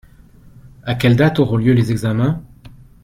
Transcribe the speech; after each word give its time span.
À 0.81 0.95
quelle 0.95 1.15
date 1.15 1.37
auront 1.37 1.57
lieu 1.57 1.73
les 1.73 1.91
examens? 1.91 2.41